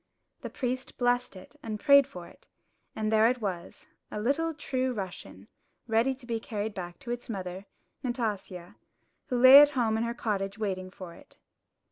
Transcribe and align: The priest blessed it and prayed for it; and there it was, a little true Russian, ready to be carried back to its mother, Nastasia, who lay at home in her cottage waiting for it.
The 0.41 0.49
priest 0.49 0.97
blessed 0.97 1.35
it 1.35 1.55
and 1.61 1.79
prayed 1.79 2.07
for 2.07 2.27
it; 2.27 2.47
and 2.95 3.11
there 3.11 3.27
it 3.29 3.39
was, 3.39 3.85
a 4.09 4.19
little 4.19 4.51
true 4.51 4.93
Russian, 4.93 5.47
ready 5.85 6.15
to 6.15 6.25
be 6.25 6.39
carried 6.39 6.73
back 6.73 6.97
to 7.01 7.11
its 7.11 7.29
mother, 7.29 7.67
Nastasia, 8.01 8.77
who 9.27 9.39
lay 9.39 9.61
at 9.61 9.69
home 9.77 9.97
in 9.99 10.03
her 10.03 10.15
cottage 10.15 10.57
waiting 10.57 10.89
for 10.89 11.13
it. 11.13 11.37